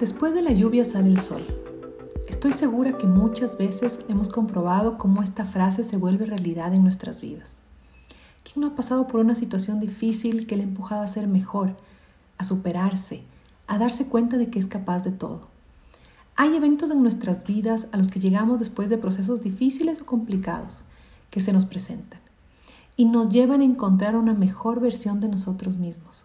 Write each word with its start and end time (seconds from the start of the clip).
Después 0.00 0.32
de 0.32 0.42
la 0.42 0.52
lluvia 0.52 0.84
sale 0.84 1.08
el 1.08 1.18
sol. 1.18 1.44
Estoy 2.28 2.52
segura 2.52 2.96
que 2.96 3.08
muchas 3.08 3.58
veces 3.58 3.98
hemos 4.08 4.28
comprobado 4.28 4.96
cómo 4.96 5.24
esta 5.24 5.44
frase 5.44 5.82
se 5.82 5.96
vuelve 5.96 6.24
realidad 6.24 6.72
en 6.72 6.84
nuestras 6.84 7.20
vidas. 7.20 7.56
¿Quién 8.44 8.60
no 8.60 8.68
ha 8.68 8.76
pasado 8.76 9.08
por 9.08 9.18
una 9.18 9.34
situación 9.34 9.80
difícil 9.80 10.46
que 10.46 10.56
le 10.56 10.62
ha 10.62 10.66
empujado 10.66 11.02
a 11.02 11.08
ser 11.08 11.26
mejor, 11.26 11.74
a 12.36 12.44
superarse, 12.44 13.22
a 13.66 13.76
darse 13.78 14.06
cuenta 14.06 14.36
de 14.36 14.50
que 14.50 14.60
es 14.60 14.68
capaz 14.68 15.00
de 15.00 15.10
todo? 15.10 15.48
Hay 16.36 16.54
eventos 16.54 16.92
en 16.92 17.02
nuestras 17.02 17.44
vidas 17.44 17.88
a 17.90 17.96
los 17.96 18.06
que 18.06 18.20
llegamos 18.20 18.60
después 18.60 18.90
de 18.90 18.98
procesos 18.98 19.42
difíciles 19.42 20.00
o 20.00 20.06
complicados 20.06 20.84
que 21.32 21.40
se 21.40 21.52
nos 21.52 21.64
presentan 21.64 22.20
y 22.96 23.06
nos 23.06 23.30
llevan 23.30 23.62
a 23.62 23.64
encontrar 23.64 24.14
una 24.14 24.34
mejor 24.34 24.78
versión 24.78 25.18
de 25.18 25.28
nosotros 25.28 25.76
mismos 25.76 26.24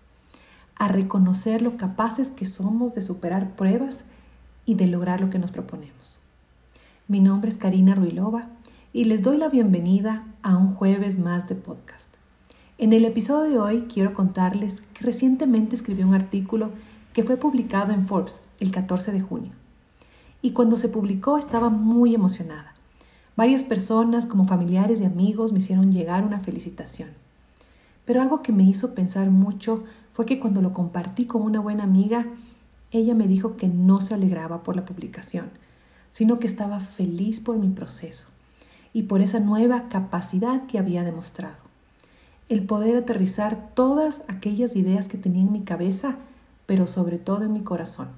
a 0.75 0.87
reconocer 0.87 1.61
lo 1.61 1.77
capaces 1.77 2.29
que 2.31 2.45
somos 2.45 2.93
de 2.93 3.01
superar 3.01 3.55
pruebas 3.55 4.03
y 4.65 4.75
de 4.75 4.87
lograr 4.87 5.21
lo 5.21 5.29
que 5.29 5.39
nos 5.39 5.51
proponemos. 5.51 6.19
Mi 7.07 7.19
nombre 7.19 7.49
es 7.49 7.57
Karina 7.57 7.95
Ruilova 7.95 8.47
y 8.93 9.05
les 9.05 9.21
doy 9.21 9.37
la 9.37 9.49
bienvenida 9.49 10.25
a 10.41 10.55
un 10.55 10.73
jueves 10.75 11.19
más 11.19 11.47
de 11.47 11.55
podcast. 11.55 12.07
En 12.77 12.93
el 12.93 13.05
episodio 13.05 13.51
de 13.51 13.59
hoy 13.59 13.81
quiero 13.91 14.13
contarles 14.13 14.81
que 14.93 15.05
recientemente 15.05 15.75
escribí 15.75 16.03
un 16.03 16.13
artículo 16.13 16.71
que 17.13 17.23
fue 17.23 17.37
publicado 17.37 17.93
en 17.93 18.07
Forbes 18.07 18.41
el 18.59 18.71
14 18.71 19.11
de 19.11 19.21
junio. 19.21 19.51
Y 20.41 20.51
cuando 20.51 20.77
se 20.77 20.89
publicó 20.89 21.37
estaba 21.37 21.69
muy 21.69 22.15
emocionada. 22.15 22.73
Varias 23.35 23.63
personas, 23.63 24.25
como 24.27 24.47
familiares 24.47 25.01
y 25.01 25.05
amigos, 25.05 25.51
me 25.51 25.59
hicieron 25.59 25.91
llegar 25.91 26.23
una 26.23 26.39
felicitación. 26.39 27.09
Pero 28.05 28.21
algo 28.21 28.41
que 28.41 28.51
me 28.51 28.63
hizo 28.63 28.93
pensar 28.93 29.29
mucho 29.29 29.83
fue 30.13 30.25
que 30.25 30.39
cuando 30.39 30.61
lo 30.61 30.73
compartí 30.73 31.25
con 31.25 31.41
una 31.41 31.59
buena 31.59 31.83
amiga, 31.83 32.27
ella 32.91 33.15
me 33.15 33.27
dijo 33.27 33.57
que 33.57 33.67
no 33.67 34.01
se 34.01 34.13
alegraba 34.13 34.63
por 34.63 34.75
la 34.75 34.85
publicación, 34.85 35.49
sino 36.11 36.39
que 36.39 36.47
estaba 36.47 36.79
feliz 36.79 37.39
por 37.39 37.57
mi 37.57 37.69
proceso 37.69 38.27
y 38.93 39.03
por 39.03 39.21
esa 39.21 39.39
nueva 39.39 39.89
capacidad 39.89 40.67
que 40.67 40.77
había 40.77 41.03
demostrado. 41.03 41.57
El 42.49 42.65
poder 42.65 42.95
aterrizar 42.95 43.71
todas 43.73 44.21
aquellas 44.27 44.75
ideas 44.75 45.07
que 45.07 45.17
tenía 45.17 45.41
en 45.41 45.51
mi 45.51 45.61
cabeza, 45.61 46.17
pero 46.67 46.85
sobre 46.85 47.17
todo 47.17 47.43
en 47.43 47.53
mi 47.53 47.61
corazón. 47.61 48.09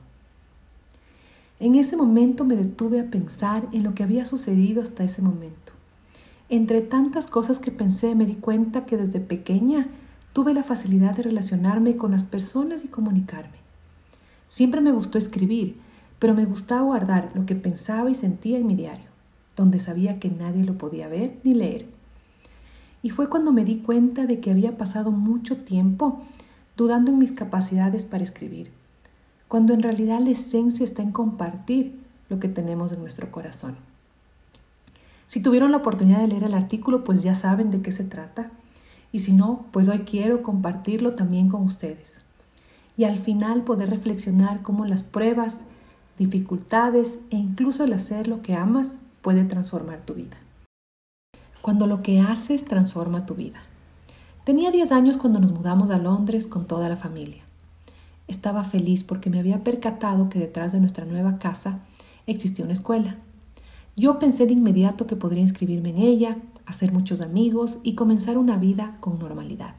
En 1.60 1.76
ese 1.76 1.96
momento 1.96 2.44
me 2.44 2.58
detuve 2.58 3.00
a 3.00 3.10
pensar 3.10 3.66
en 3.72 3.84
lo 3.84 3.94
que 3.94 4.04
había 4.04 4.26
sucedido 4.26 4.82
hasta 4.82 5.06
ese 5.06 5.22
momento. 5.22 5.72
Entre 6.48 6.82
tantas 6.82 7.26
cosas 7.28 7.58
que 7.58 7.72
pensé 7.72 8.14
me 8.14 8.26
di 8.26 8.36
cuenta 8.36 8.86
que 8.86 8.98
desde 8.98 9.20
pequeña 9.20 9.88
tuve 10.32 10.54
la 10.54 10.64
facilidad 10.64 11.16
de 11.16 11.24
relacionarme 11.24 11.98
con 11.98 12.12
las 12.12 12.24
personas 12.24 12.86
y 12.86 12.88
comunicarme. 12.88 13.58
Siempre 14.48 14.80
me 14.80 14.92
gustó 14.92 15.18
escribir, 15.18 15.78
pero 16.20 16.36
me 16.36 16.46
gustaba 16.46 16.82
guardar 16.82 17.32
lo 17.34 17.46
que 17.46 17.56
pensaba 17.56 18.12
y 18.12 18.16
sentía 18.16 18.58
en 18.58 18.68
mi 18.68 18.76
diario, 18.76 19.08
donde 19.56 19.80
sabía 19.80 20.20
que 20.20 20.30
nadie 20.30 20.64
lo 20.64 20.78
podía 20.78 21.08
ver 21.08 21.40
ni 21.44 21.54
leer. 21.54 21.88
Y 23.02 23.10
fue 23.10 23.28
cuando 23.28 23.52
me 23.52 23.66
di 23.66 23.78
cuenta 23.78 24.26
de 24.26 24.40
que 24.40 24.52
había 24.52 24.78
pasado 24.78 25.12
mucho 25.12 25.58
tiempo 25.58 26.22
dudando 26.78 27.12
en 27.12 27.18
mis 27.18 27.32
capacidades 27.32 28.06
para 28.06 28.24
escribir, 28.24 28.72
cuando 29.48 29.74
en 29.74 29.82
realidad 29.82 30.20
la 30.20 30.32
esencia 30.32 30.84
está 30.84 31.02
en 31.02 31.12
compartir 31.12 32.00
lo 32.30 32.40
que 32.40 32.50
tenemos 32.50 32.92
en 32.92 33.00
nuestro 33.00 33.32
corazón. 33.32 33.76
Si 35.36 35.42
tuvieron 35.42 35.72
la 35.72 35.80
oportunidad 35.80 36.22
de 36.22 36.30
leer 36.30 36.44
el 36.44 36.54
artículo, 36.54 37.04
pues 37.04 37.22
ya 37.22 37.36
saben 37.36 37.70
de 37.70 37.82
qué 37.82 37.92
se 37.92 38.06
trata. 38.06 38.52
Y 39.12 39.20
si 39.20 39.34
no, 39.34 39.66
pues 39.74 39.90
hoy 39.90 40.06
quiero 40.06 40.42
compartirlo 40.42 41.16
también 41.16 41.50
con 41.50 41.64
ustedes. 41.64 42.22
Y 42.96 43.04
al 43.04 43.20
final 43.20 43.64
poder 43.64 43.90
reflexionar 43.90 44.62
cómo 44.62 44.86
las 44.86 45.04
pruebas, 45.04 45.58
dificultades 46.18 47.20
e 47.32 47.36
incluso 47.36 47.84
el 47.84 47.92
hacer 47.92 48.30
lo 48.30 48.42
que 48.42 48.56
amas 48.56 48.96
puede 49.22 49.44
transformar 49.44 50.06
tu 50.06 50.14
vida. 50.14 50.38
Cuando 51.62 51.86
lo 51.86 52.02
que 52.02 52.22
haces 52.22 52.64
transforma 52.64 53.26
tu 53.26 53.36
vida. 53.36 53.60
Tenía 54.46 54.72
10 54.72 54.94
años 54.94 55.18
cuando 55.18 55.42
nos 55.42 55.52
mudamos 55.52 55.90
a 55.90 55.98
Londres 55.98 56.48
con 56.48 56.66
toda 56.66 56.88
la 56.88 56.96
familia. 56.96 57.44
Estaba 58.30 58.64
feliz 58.64 59.04
porque 59.04 59.30
me 59.30 59.40
había 59.40 59.66
percatado 59.66 60.30
que 60.30 60.40
detrás 60.40 60.72
de 60.72 60.80
nuestra 60.80 61.04
nueva 61.04 61.40
casa 61.40 61.80
existía 62.26 62.64
una 62.64 62.74
escuela. 62.74 63.18
Yo 63.98 64.20
pensé 64.20 64.46
de 64.46 64.52
inmediato 64.52 65.08
que 65.08 65.16
podría 65.16 65.42
inscribirme 65.42 65.92
en 65.92 65.98
ella, 65.98 66.38
hacer 66.66 66.92
muchos 66.92 67.22
amigos 67.22 67.78
y 67.82 67.96
comenzar 67.96 68.38
una 68.38 68.58
vida 68.58 68.98
con 69.00 69.20
normalidad. 69.20 69.76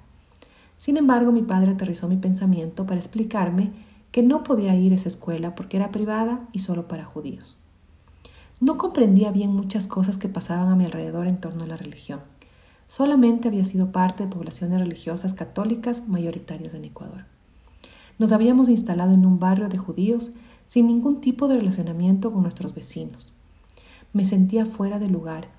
Sin 0.78 0.96
embargo, 0.96 1.32
mi 1.32 1.42
padre 1.42 1.72
aterrizó 1.72 2.08
mi 2.08 2.16
pensamiento 2.16 2.86
para 2.86 2.98
explicarme 2.98 3.72
que 4.12 4.22
no 4.22 4.42
podía 4.42 4.74
ir 4.74 4.92
a 4.92 4.96
esa 4.96 5.10
escuela 5.10 5.54
porque 5.54 5.76
era 5.76 5.90
privada 5.90 6.48
y 6.52 6.60
solo 6.60 6.88
para 6.88 7.04
judíos. 7.04 7.58
No 8.58 8.78
comprendía 8.78 9.32
bien 9.32 9.50
muchas 9.50 9.86
cosas 9.86 10.16
que 10.16 10.30
pasaban 10.30 10.70
a 10.70 10.76
mi 10.76 10.86
alrededor 10.86 11.26
en 11.26 11.38
torno 11.38 11.64
a 11.64 11.66
la 11.66 11.76
religión. 11.76 12.20
Solamente 12.88 13.48
había 13.48 13.66
sido 13.66 13.92
parte 13.92 14.24
de 14.24 14.30
poblaciones 14.30 14.80
religiosas 14.80 15.34
católicas 15.34 16.08
mayoritarias 16.08 16.72
en 16.72 16.86
Ecuador. 16.86 17.26
Nos 18.18 18.32
habíamos 18.32 18.70
instalado 18.70 19.12
en 19.12 19.26
un 19.26 19.38
barrio 19.38 19.68
de 19.68 19.76
judíos 19.76 20.32
sin 20.66 20.86
ningún 20.86 21.20
tipo 21.20 21.48
de 21.48 21.56
relacionamiento 21.56 22.32
con 22.32 22.40
nuestros 22.40 22.74
vecinos. 22.74 23.35
Me 24.12 24.24
sentía 24.24 24.66
fuera 24.66 24.98
de 24.98 25.08
lugar 25.08 25.56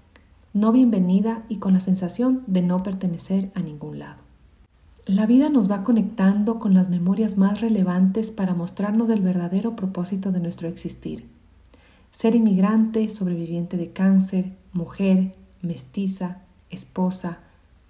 no 0.57 0.71
bienvenida 0.71 1.43
y 1.49 1.57
con 1.57 1.73
la 1.73 1.79
sensación 1.79 2.43
de 2.47 2.63
no 2.63 2.81
pertenecer 2.81 3.51
a 3.53 3.59
ningún 3.59 3.99
lado. 3.99 4.21
La 5.05 5.27
vida 5.27 5.49
nos 5.49 5.69
va 5.69 5.83
conectando 5.83 6.57
con 6.57 6.73
las 6.73 6.89
memorias 6.89 7.37
más 7.37 7.61
relevantes 7.61 8.31
para 8.31 8.55
mostrarnos 8.55 9.07
el 9.11 9.21
verdadero 9.21 9.75
propósito 9.75 10.31
de 10.31 10.39
nuestro 10.39 10.67
existir. 10.67 11.27
Ser 12.11 12.33
inmigrante, 12.33 13.07
sobreviviente 13.09 13.77
de 13.77 13.91
cáncer, 13.91 14.53
mujer, 14.73 15.35
mestiza, 15.61 16.39
esposa, 16.71 17.37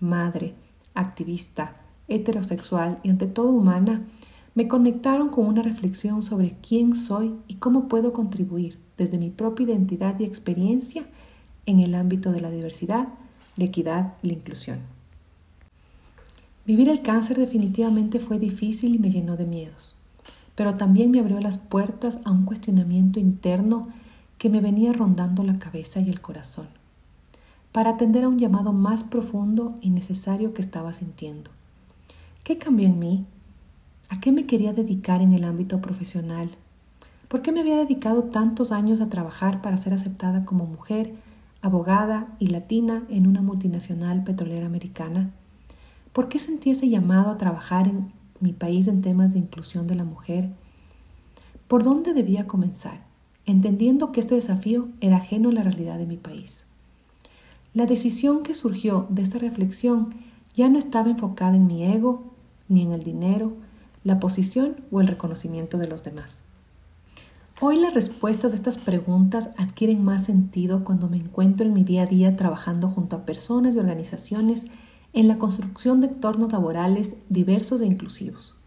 madre, 0.02 0.54
activista, 0.94 1.78
heterosexual 2.10 3.00
y 3.02 3.12
ante 3.12 3.28
todo 3.28 3.50
humana, 3.52 4.02
me 4.56 4.68
conectaron 4.68 5.30
con 5.30 5.46
una 5.46 5.62
reflexión 5.62 6.22
sobre 6.22 6.58
quién 6.68 6.96
soy 6.96 7.34
y 7.48 7.56
cómo 7.56 7.88
puedo 7.88 8.12
contribuir 8.12 8.87
desde 8.98 9.18
mi 9.18 9.30
propia 9.30 9.66
identidad 9.66 10.20
y 10.20 10.24
experiencia 10.24 11.06
en 11.66 11.80
el 11.80 11.96
ámbito 11.96 12.32
de 12.32 12.42
la 12.42 12.50
diversidad, 12.50 13.10
la 13.56 13.66
equidad 13.66 14.14
y 14.24 14.28
la 14.28 14.34
inclusión. 14.34 14.80
Vivir 16.66 16.90
el 16.90 17.02
cáncer 17.02 17.38
definitivamente 17.38 18.20
fue 18.20 18.40
difícil 18.40 18.96
y 18.96 19.00
me 19.00 19.10
llenó 19.10 19.38
de 19.38 19.46
miedos, 19.46 19.96
pero 20.56 20.76
también 20.76 21.12
me 21.12 21.20
abrió 21.20 21.40
las 21.40 21.58
puertas 21.58 22.20
a 22.26 22.32
un 22.32 22.44
cuestionamiento 22.44 23.20
interno 23.20 23.88
que 24.38 24.50
me 24.50 24.62
venía 24.62 24.94
rondando 24.94 25.44
la 25.44 25.60
cabeza 25.60 26.00
y 26.00 26.10
el 26.10 26.22
corazón, 26.22 26.68
para 27.72 27.92
atender 27.92 28.24
a 28.24 28.28
un 28.28 28.38
llamado 28.38 28.74
más 28.74 29.04
profundo 29.04 29.78
y 29.82 29.90
necesario 29.90 30.54
que 30.54 30.62
estaba 30.62 30.94
sintiendo. 30.94 31.52
¿Qué 32.44 32.58
cambió 32.58 32.88
en 32.88 33.00
mí? 33.00 33.26
¿A 34.10 34.20
qué 34.20 34.32
me 34.32 34.46
quería 34.46 34.74
dedicar 34.74 35.22
en 35.22 35.34
el 35.34 35.44
ámbito 35.44 35.82
profesional? 35.82 36.52
¿Por 37.28 37.42
qué 37.42 37.52
me 37.52 37.60
había 37.60 37.78
dedicado 37.78 38.24
tantos 38.24 38.72
años 38.72 39.02
a 39.02 39.10
trabajar 39.10 39.62
para 39.62 39.78
ser 39.78 39.94
aceptada 39.94 40.46
como 40.46 40.66
mujer 40.66 41.14
abogada 41.62 42.28
y 42.40 42.48
latina 42.48 43.04
en 43.10 43.28
una 43.28 43.42
multinacional 43.42 44.24
petrolera 44.24 44.66
americana? 44.66 45.32
¿Por 46.14 46.30
qué 46.30 46.40
sentí 46.40 46.70
ese 46.70 46.88
llamado 46.88 47.30
a 47.30 47.38
trabajar 47.38 47.90
en 47.90 48.14
mi 48.40 48.54
país 48.54 48.88
en 48.88 49.02
temas 49.02 49.34
de 49.34 49.40
inclusión 49.40 49.88
de 49.88 49.96
la 49.96 50.06
mujer? 50.06 50.50
¿Por 51.68 51.84
dónde 51.84 52.14
debía 52.14 52.48
comenzar? 52.48 53.02
Entendiendo 53.46 54.14
que 54.14 54.22
este 54.22 54.36
desafío 54.36 54.88
era 55.02 55.18
ajeno 55.18 55.50
a 55.50 55.54
la 55.54 55.64
realidad 55.64 55.98
de 55.98 56.06
mi 56.06 56.16
país. 56.18 56.66
La 57.74 57.86
decisión 57.86 58.44
que 58.44 58.54
surgió 58.54 59.06
de 59.10 59.22
esta 59.22 59.38
reflexión 59.38 60.16
ya 60.56 60.70
no 60.70 60.80
estaba 60.80 61.10
enfocada 61.10 61.58
en 61.58 61.68
mi 61.68 61.84
ego, 61.84 62.24
ni 62.70 62.84
en 62.84 62.94
el 62.94 63.04
dinero, 63.04 63.52
la 64.06 64.22
posición 64.22 64.78
o 64.92 65.02
el 65.02 65.08
reconocimiento 65.08 65.78
de 65.78 65.88
los 65.88 66.06
demás. 66.06 66.47
Hoy 67.60 67.78
las 67.78 67.96
respuestas 67.96 68.52
de 68.52 68.58
estas 68.58 68.78
preguntas 68.78 69.50
adquieren 69.58 70.06
más 70.06 70.26
sentido 70.26 70.84
cuando 70.84 71.10
me 71.10 71.18
encuentro 71.18 71.66
en 71.66 71.74
mi 71.74 71.84
día 71.84 72.04
a 72.04 72.06
día 72.06 72.36
trabajando 72.36 72.88
junto 72.88 73.16
a 73.16 73.26
personas 73.26 73.74
y 73.74 73.80
organizaciones 73.80 74.66
en 75.14 75.28
la 75.28 75.40
construcción 75.40 76.00
de 76.00 76.06
entornos 76.06 76.52
laborales 76.52 77.16
diversos 77.30 77.82
e 77.82 77.88
inclusivos. 77.88 78.64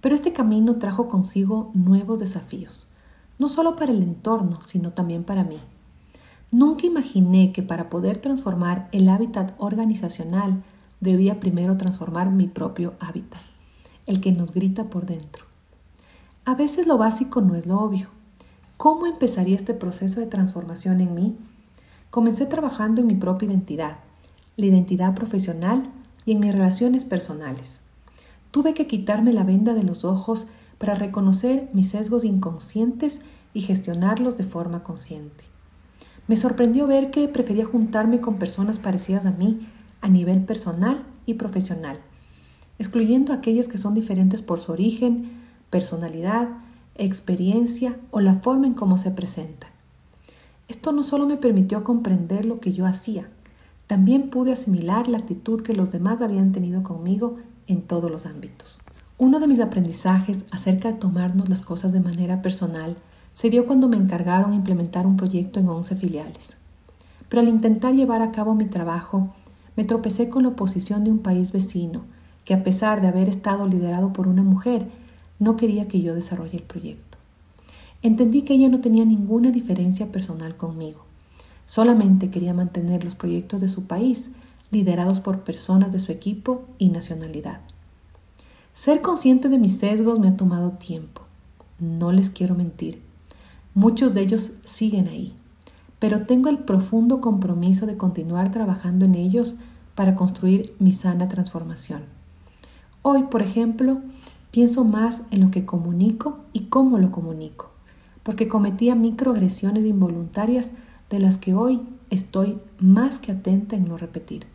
Pero 0.00 0.14
este 0.14 0.32
camino 0.32 0.76
trajo 0.76 1.06
consigo 1.06 1.70
nuevos 1.74 2.18
desafíos, 2.18 2.90
no 3.38 3.50
solo 3.50 3.76
para 3.76 3.92
el 3.92 4.02
entorno, 4.02 4.60
sino 4.64 4.92
también 4.92 5.22
para 5.22 5.44
mí. 5.44 5.58
Nunca 6.50 6.86
imaginé 6.86 7.52
que 7.52 7.62
para 7.62 7.90
poder 7.90 8.16
transformar 8.22 8.88
el 8.90 9.10
hábitat 9.10 9.52
organizacional 9.58 10.62
debía 11.00 11.40
primero 11.40 11.76
transformar 11.76 12.30
mi 12.30 12.46
propio 12.46 12.94
hábitat, 13.00 13.42
el 14.06 14.22
que 14.22 14.32
nos 14.32 14.54
grita 14.54 14.84
por 14.84 15.04
dentro. 15.04 15.47
A 16.48 16.54
veces 16.54 16.86
lo 16.86 16.96
básico 16.96 17.42
no 17.42 17.56
es 17.56 17.66
lo 17.66 17.78
obvio. 17.78 18.08
¿Cómo 18.78 19.04
empezaría 19.04 19.54
este 19.54 19.74
proceso 19.74 20.18
de 20.18 20.24
transformación 20.24 21.02
en 21.02 21.14
mí? 21.14 21.36
Comencé 22.08 22.46
trabajando 22.46 23.02
en 23.02 23.06
mi 23.06 23.16
propia 23.16 23.50
identidad, 23.50 23.98
la 24.56 24.64
identidad 24.64 25.14
profesional 25.14 25.82
y 26.24 26.32
en 26.32 26.40
mis 26.40 26.52
relaciones 26.52 27.04
personales. 27.04 27.80
Tuve 28.50 28.72
que 28.72 28.86
quitarme 28.86 29.34
la 29.34 29.44
venda 29.44 29.74
de 29.74 29.82
los 29.82 30.06
ojos 30.06 30.46
para 30.78 30.94
reconocer 30.94 31.68
mis 31.74 31.90
sesgos 31.90 32.24
inconscientes 32.24 33.20
y 33.52 33.60
gestionarlos 33.60 34.38
de 34.38 34.44
forma 34.44 34.82
consciente. 34.82 35.44
Me 36.28 36.38
sorprendió 36.38 36.86
ver 36.86 37.10
que 37.10 37.28
prefería 37.28 37.66
juntarme 37.66 38.22
con 38.22 38.38
personas 38.38 38.78
parecidas 38.78 39.26
a 39.26 39.32
mí 39.32 39.68
a 40.00 40.08
nivel 40.08 40.46
personal 40.46 41.04
y 41.26 41.34
profesional, 41.34 41.98
excluyendo 42.78 43.34
aquellas 43.34 43.68
que 43.68 43.76
son 43.76 43.92
diferentes 43.92 44.40
por 44.40 44.60
su 44.60 44.72
origen, 44.72 45.46
personalidad, 45.70 46.48
experiencia 46.94 47.96
o 48.10 48.20
la 48.20 48.36
forma 48.36 48.66
en 48.66 48.74
cómo 48.74 48.98
se 48.98 49.10
presentan. 49.10 49.70
Esto 50.68 50.92
no 50.92 51.02
solo 51.02 51.26
me 51.26 51.36
permitió 51.36 51.84
comprender 51.84 52.44
lo 52.44 52.60
que 52.60 52.72
yo 52.72 52.86
hacía, 52.86 53.28
también 53.88 54.28
pude 54.28 54.52
asimilar 54.52 55.08
la 55.08 55.16
actitud 55.16 55.62
que 55.62 55.74
los 55.74 55.90
demás 55.90 56.20
habían 56.20 56.52
tenido 56.52 56.82
conmigo 56.82 57.38
en 57.66 57.80
todos 57.80 58.10
los 58.10 58.26
ámbitos. 58.26 58.78
Uno 59.16 59.40
de 59.40 59.46
mis 59.46 59.60
aprendizajes 59.60 60.44
acerca 60.50 60.92
de 60.92 60.98
tomarnos 60.98 61.48
las 61.48 61.62
cosas 61.62 61.90
de 61.92 62.00
manera 62.00 62.42
personal 62.42 62.96
se 63.34 63.48
dio 63.48 63.64
cuando 63.66 63.88
me 63.88 63.96
encargaron 63.96 64.52
implementar 64.52 65.06
un 65.06 65.16
proyecto 65.16 65.58
en 65.58 65.70
11 65.70 65.96
filiales. 65.96 66.58
Pero 67.30 67.40
al 67.40 67.48
intentar 67.48 67.94
llevar 67.94 68.20
a 68.20 68.30
cabo 68.30 68.54
mi 68.54 68.66
trabajo, 68.66 69.34
me 69.74 69.84
tropecé 69.84 70.28
con 70.28 70.42
la 70.42 70.50
oposición 70.50 71.02
de 71.02 71.10
un 71.10 71.20
país 71.20 71.52
vecino, 71.52 72.02
que 72.44 72.52
a 72.52 72.62
pesar 72.62 73.00
de 73.00 73.08
haber 73.08 73.30
estado 73.30 73.66
liderado 73.66 74.12
por 74.12 74.28
una 74.28 74.42
mujer, 74.42 74.88
no 75.38 75.56
quería 75.56 75.88
que 75.88 76.00
yo 76.00 76.14
desarrolle 76.14 76.56
el 76.56 76.64
proyecto. 76.64 77.18
Entendí 78.02 78.42
que 78.42 78.54
ella 78.54 78.68
no 78.68 78.80
tenía 78.80 79.04
ninguna 79.04 79.50
diferencia 79.50 80.12
personal 80.12 80.56
conmigo. 80.56 81.04
Solamente 81.66 82.30
quería 82.30 82.54
mantener 82.54 83.04
los 83.04 83.14
proyectos 83.14 83.60
de 83.60 83.68
su 83.68 83.84
país 83.84 84.30
liderados 84.70 85.20
por 85.20 85.40
personas 85.40 85.92
de 85.92 86.00
su 86.00 86.12
equipo 86.12 86.64
y 86.78 86.90
nacionalidad. 86.90 87.60
Ser 88.74 89.02
consciente 89.02 89.48
de 89.48 89.58
mis 89.58 89.78
sesgos 89.78 90.18
me 90.20 90.28
ha 90.28 90.36
tomado 90.36 90.72
tiempo. 90.72 91.22
No 91.80 92.12
les 92.12 92.30
quiero 92.30 92.54
mentir. 92.54 93.02
Muchos 93.74 94.14
de 94.14 94.22
ellos 94.22 94.52
siguen 94.64 95.08
ahí, 95.08 95.34
pero 95.98 96.26
tengo 96.26 96.48
el 96.48 96.58
profundo 96.58 97.20
compromiso 97.20 97.86
de 97.86 97.96
continuar 97.96 98.52
trabajando 98.52 99.04
en 99.04 99.14
ellos 99.14 99.56
para 99.94 100.14
construir 100.14 100.74
mi 100.78 100.92
sana 100.92 101.28
transformación. 101.28 102.02
Hoy, 103.02 103.24
por 103.24 103.42
ejemplo, 103.42 104.00
pienso 104.50 104.84
más 104.84 105.22
en 105.30 105.40
lo 105.40 105.50
que 105.50 105.64
comunico 105.64 106.40
y 106.52 106.66
cómo 106.66 106.98
lo 106.98 107.10
comunico, 107.10 107.70
porque 108.22 108.48
cometía 108.48 108.94
microagresiones 108.94 109.84
involuntarias 109.84 110.70
de 111.10 111.18
las 111.18 111.36
que 111.36 111.54
hoy 111.54 111.82
estoy 112.10 112.58
más 112.78 113.18
que 113.18 113.32
atenta 113.32 113.76
en 113.76 113.88
no 113.88 113.96
repetir. 113.96 114.46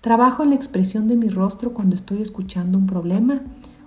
Trabajo 0.00 0.42
en 0.42 0.50
la 0.50 0.56
expresión 0.56 1.08
de 1.08 1.16
mi 1.16 1.28
rostro 1.28 1.72
cuando 1.72 1.94
estoy 1.94 2.22
escuchando 2.22 2.78
un 2.78 2.86
problema 2.86 3.42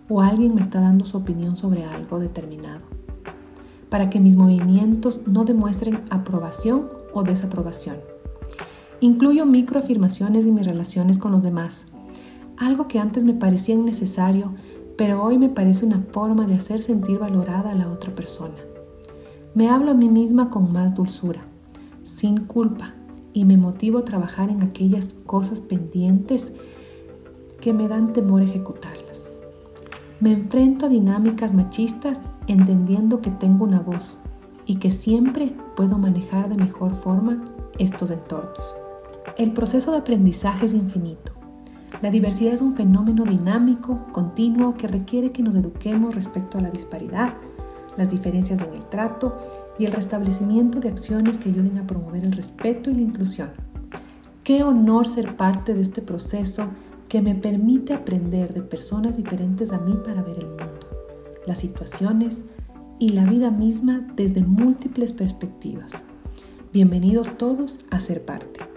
o 0.09 0.21
alguien 0.21 0.55
me 0.55 0.61
está 0.61 0.79
dando 0.79 1.05
su 1.05 1.17
opinión 1.17 1.55
sobre 1.55 1.83
algo 1.83 2.19
determinado 2.19 2.81
para 3.89 4.09
que 4.09 4.19
mis 4.19 4.35
movimientos 4.35 5.21
no 5.25 5.45
demuestren 5.45 6.01
aprobación 6.09 6.89
o 7.13 7.23
desaprobación. 7.23 7.97
Incluyo 8.99 9.45
microafirmaciones 9.45 10.45
en 10.45 10.55
mis 10.55 10.65
relaciones 10.65 11.17
con 11.17 11.31
los 11.31 11.43
demás, 11.43 11.85
algo 12.57 12.87
que 12.87 12.99
antes 12.99 13.23
me 13.23 13.33
parecía 13.33 13.75
innecesario, 13.75 14.51
pero 14.97 15.23
hoy 15.23 15.37
me 15.37 15.49
parece 15.49 15.85
una 15.85 16.01
forma 16.11 16.45
de 16.45 16.55
hacer 16.55 16.81
sentir 16.81 17.19
valorada 17.19 17.71
a 17.71 17.75
la 17.75 17.89
otra 17.89 18.13
persona. 18.13 18.55
Me 19.53 19.69
hablo 19.69 19.91
a 19.91 19.95
mí 19.95 20.09
misma 20.09 20.49
con 20.49 20.71
más 20.71 20.95
dulzura, 20.95 21.41
sin 22.03 22.45
culpa, 22.45 22.93
y 23.33 23.43
me 23.43 23.57
motivo 23.57 23.99
a 23.99 24.05
trabajar 24.05 24.49
en 24.49 24.61
aquellas 24.61 25.13
cosas 25.25 25.59
pendientes 25.59 26.53
que 27.59 27.73
me 27.73 27.87
dan 27.87 28.13
temor 28.13 28.41
ejecutarlas. 28.41 29.29
Me 30.21 30.31
enfrento 30.31 30.85
a 30.85 30.89
dinámicas 30.89 31.53
machistas 31.53 32.21
entendiendo 32.47 33.19
que 33.19 33.31
tengo 33.31 33.65
una 33.65 33.81
voz 33.81 34.19
y 34.65 34.77
que 34.77 34.91
siempre 34.91 35.53
puedo 35.75 35.97
manejar 35.97 36.47
de 36.47 36.55
mejor 36.55 36.95
forma 36.95 37.43
estos 37.77 38.09
entornos. 38.11 38.75
El 39.37 39.51
proceso 39.51 39.91
de 39.91 39.97
aprendizaje 39.97 40.67
es 40.67 40.73
infinito. 40.73 41.34
La 42.01 42.09
diversidad 42.09 42.53
es 42.53 42.61
un 42.61 42.75
fenómeno 42.75 43.23
dinámico, 43.23 44.07
continuo, 44.11 44.75
que 44.75 44.87
requiere 44.87 45.31
que 45.31 45.43
nos 45.43 45.55
eduquemos 45.55 46.15
respecto 46.15 46.57
a 46.57 46.61
la 46.61 46.71
disparidad, 46.71 47.33
las 47.97 48.09
diferencias 48.09 48.61
en 48.61 48.73
el 48.73 48.89
trato 48.89 49.37
y 49.79 49.85
el 49.85 49.93
restablecimiento 49.93 50.79
de 50.79 50.89
acciones 50.89 51.37
que 51.37 51.49
ayuden 51.49 51.77
a 51.77 51.87
promover 51.87 52.25
el 52.25 52.33
respeto 52.33 52.89
y 52.89 52.95
la 52.95 53.01
inclusión. 53.01 53.49
Qué 54.43 54.63
honor 54.63 55.07
ser 55.07 55.37
parte 55.37 55.73
de 55.73 55.81
este 55.81 56.01
proceso 56.01 56.67
que 57.07 57.21
me 57.21 57.35
permite 57.35 57.93
aprender 57.93 58.53
de 58.53 58.61
personas 58.61 59.15
diferentes 59.15 59.71
a 59.71 59.77
mí 59.77 59.97
para 60.05 60.21
ver 60.21 60.39
el 60.39 60.47
mundo 60.47 60.95
las 61.45 61.59
situaciones 61.59 62.43
y 62.99 63.09
la 63.09 63.25
vida 63.25 63.51
misma 63.51 64.07
desde 64.15 64.41
múltiples 64.41 65.13
perspectivas. 65.13 65.91
Bienvenidos 66.73 67.37
todos 67.37 67.79
a 67.91 67.99
ser 67.99 68.25
parte. 68.25 68.74